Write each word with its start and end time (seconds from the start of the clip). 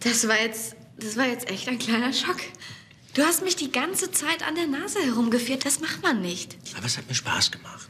Das 0.00 0.26
war 0.26 0.40
jetzt, 0.40 0.74
das 0.96 1.16
war 1.16 1.26
jetzt 1.26 1.48
echt 1.48 1.68
ein 1.68 1.78
kleiner 1.78 2.12
Schock. 2.12 2.38
Du 3.14 3.22
hast 3.22 3.42
mich 3.42 3.56
die 3.56 3.70
ganze 3.70 4.10
Zeit 4.10 4.42
an 4.42 4.54
der 4.54 4.66
Nase 4.66 5.00
herumgeführt. 5.00 5.64
Das 5.64 5.80
macht 5.80 6.02
man 6.02 6.22
nicht. 6.22 6.56
Aber 6.76 6.86
es 6.86 6.96
hat 6.96 7.08
mir 7.08 7.14
Spaß 7.14 7.50
gemacht. 7.50 7.88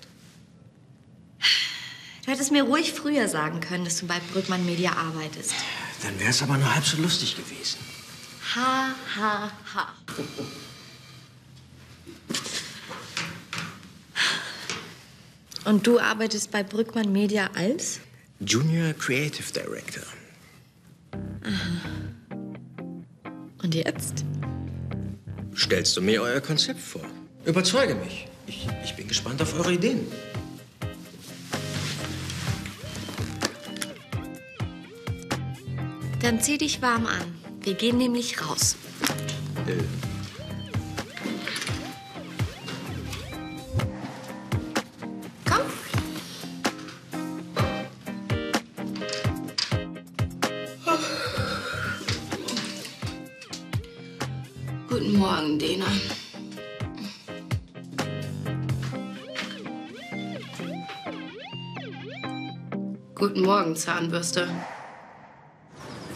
Du 2.24 2.32
hättest 2.32 2.52
mir 2.52 2.64
ruhig 2.64 2.92
früher 2.92 3.28
sagen 3.28 3.60
können, 3.60 3.84
dass 3.84 4.00
du 4.00 4.06
bei 4.06 4.20
Brückmann 4.32 4.66
Media 4.66 4.92
arbeitest. 4.92 5.54
Dann 6.02 6.18
wäre 6.20 6.30
es 6.30 6.42
aber 6.42 6.58
nur 6.58 6.74
halb 6.74 6.84
so 6.84 6.98
lustig 6.98 7.36
gewesen. 7.36 7.78
Ha, 8.54 8.94
ha, 9.16 9.50
ha. 9.74 9.94
Und 15.68 15.86
du 15.86 16.00
arbeitest 16.00 16.50
bei 16.50 16.62
Brückmann 16.62 17.12
Media 17.12 17.50
als? 17.54 18.00
Junior 18.40 18.94
Creative 18.94 19.52
Director. 19.52 20.02
Und 23.62 23.74
jetzt? 23.74 24.24
Stellst 25.54 25.94
du 25.94 26.00
mir 26.00 26.22
euer 26.22 26.40
Konzept 26.40 26.80
vor? 26.80 27.02
Überzeuge 27.44 27.96
mich. 27.96 28.26
Ich, 28.46 28.66
ich 28.82 28.96
bin 28.96 29.08
gespannt 29.08 29.42
auf 29.42 29.58
eure 29.58 29.74
Ideen. 29.74 30.06
Dann 36.22 36.40
zieh 36.40 36.56
dich 36.56 36.80
warm 36.80 37.04
an. 37.04 37.34
Wir 37.60 37.74
gehen 37.74 37.98
nämlich 37.98 38.40
raus. 38.40 38.76
Äh, 39.66 40.07
Guten 54.88 55.18
Morgen, 55.18 55.58
Dena. 55.58 55.84
Guten 63.14 63.42
Morgen, 63.42 63.76
Zahnbürste. 63.76 64.48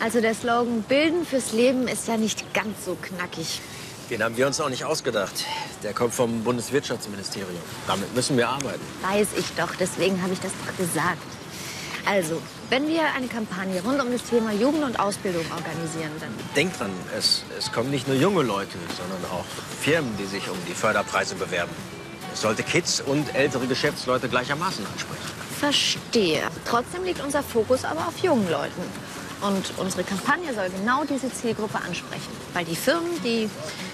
Also 0.00 0.20
der 0.20 0.34
Slogan 0.34 0.82
Bilden 0.82 1.26
fürs 1.26 1.52
Leben 1.52 1.86
ist 1.86 2.08
ja 2.08 2.16
nicht 2.16 2.54
ganz 2.54 2.86
so 2.86 2.96
knackig. 3.00 3.60
den 4.08 4.22
haben 4.22 4.36
wir 4.36 4.46
uns 4.46 4.60
auch 4.60 4.70
nicht 4.70 4.84
ausgedacht. 4.84 5.44
Der 5.82 5.92
kommt 5.92 6.14
vom 6.14 6.42
Bundeswirtschaftsministerium. 6.42 7.50
Damit 7.86 8.14
müssen 8.14 8.36
wir 8.38 8.48
arbeiten. 8.48 8.80
Weiß 9.02 9.28
ich 9.36 9.46
doch, 9.56 9.74
deswegen 9.78 10.22
habe 10.22 10.32
ich 10.32 10.40
das 10.40 10.52
doch 10.64 10.76
gesagt. 10.78 11.22
Also, 12.06 12.40
wenn 12.72 12.88
wir 12.88 13.02
eine 13.14 13.26
Kampagne 13.26 13.82
rund 13.82 14.00
um 14.00 14.10
das 14.10 14.22
Thema 14.22 14.50
Jugend 14.50 14.82
und 14.82 14.98
Ausbildung 14.98 15.44
organisieren, 15.54 16.10
dann 16.20 16.30
Denkt 16.56 16.80
dran, 16.80 16.90
es, 17.18 17.44
es 17.58 17.70
kommen 17.70 17.90
nicht 17.90 18.08
nur 18.08 18.16
junge 18.16 18.42
Leute, 18.42 18.78
sondern 18.96 19.30
auch 19.30 19.44
Firmen, 19.82 20.16
die 20.16 20.24
sich 20.24 20.48
um 20.48 20.56
die 20.66 20.72
Förderpreise 20.72 21.34
bewerben. 21.34 21.70
Es 22.32 22.40
sollte 22.40 22.62
Kids 22.62 23.02
und 23.02 23.34
ältere 23.34 23.66
Geschäftsleute 23.66 24.26
gleichermaßen 24.26 24.86
ansprechen. 24.86 25.20
verstehe. 25.60 26.44
Trotzdem 26.64 27.04
liegt 27.04 27.22
unser 27.22 27.42
Fokus 27.42 27.84
aber 27.84 28.08
auf 28.08 28.16
jungen 28.22 28.50
Leuten. 28.50 28.82
Und 29.42 29.74
unsere 29.76 30.02
Kampagne 30.02 30.54
soll 30.54 30.70
genau 30.70 31.04
diese 31.04 31.30
Zielgruppe 31.30 31.76
ansprechen. 31.76 32.32
Weil 32.54 32.64
die 32.64 32.76
Firmen, 32.76 33.22
die, 33.22 33.50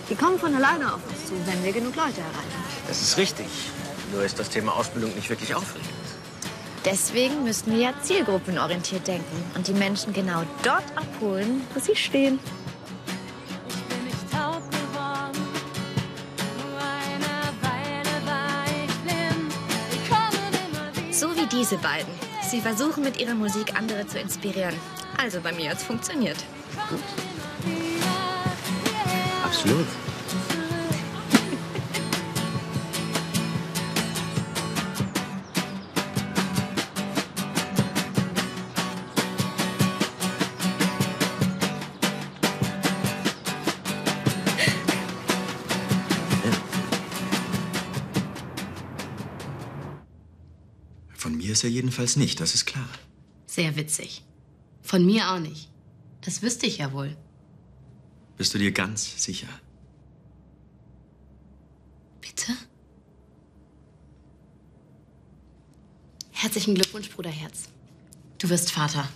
die 0.08 0.14
kommen 0.14 0.38
von 0.38 0.54
alleine 0.54 0.94
auf 0.94 1.00
uns 1.08 1.26
zu, 1.26 1.34
wenn 1.46 1.64
wir 1.64 1.72
genug 1.72 1.96
Leute 1.96 2.20
erreichen. 2.20 2.64
Das 2.86 3.02
ist 3.02 3.16
richtig. 3.16 3.48
Nur 4.12 4.22
ist 4.22 4.38
das 4.38 4.50
Thema 4.50 4.76
Ausbildung 4.76 5.12
nicht 5.16 5.28
wirklich 5.28 5.52
aufregend. 5.52 6.07
Deswegen 6.84 7.44
müssen 7.44 7.72
wir 7.72 7.78
ja 7.78 7.94
zielgruppenorientiert 8.02 9.06
denken 9.06 9.44
und 9.54 9.66
die 9.66 9.74
Menschen 9.74 10.12
genau 10.12 10.42
dort 10.62 10.84
abholen, 10.96 11.66
wo 11.74 11.80
sie 11.80 11.96
stehen. 11.96 12.38
So 21.10 21.36
wie 21.36 21.46
diese 21.46 21.76
beiden. 21.78 22.12
Sie 22.48 22.60
versuchen 22.60 23.02
mit 23.02 23.20
ihrer 23.20 23.34
Musik 23.34 23.74
andere 23.76 24.06
zu 24.06 24.18
inspirieren. 24.18 24.74
Also 25.20 25.40
bei 25.40 25.52
mir 25.52 25.70
hat's 25.70 25.82
funktioniert. 25.82 26.38
Absolut. 29.44 29.86
Von 51.18 51.36
mir 51.36 51.50
ist 51.50 51.64
er 51.64 51.70
jedenfalls 51.70 52.14
nicht, 52.14 52.38
das 52.38 52.54
ist 52.54 52.64
klar. 52.64 52.88
Sehr 53.48 53.74
witzig. 53.74 54.22
Von 54.82 55.04
mir 55.04 55.32
auch 55.32 55.40
nicht. 55.40 55.68
Das 56.20 56.42
wüsste 56.42 56.66
ich 56.66 56.78
ja 56.78 56.92
wohl. 56.92 57.16
Bist 58.36 58.54
du 58.54 58.58
dir 58.58 58.70
ganz 58.70 59.20
sicher? 59.24 59.48
Bitte? 62.20 62.52
Herzlichen 66.30 66.76
Glückwunsch, 66.76 67.10
Bruderherz. 67.10 67.64
Du 68.38 68.48
wirst 68.48 68.70
Vater. 68.70 69.08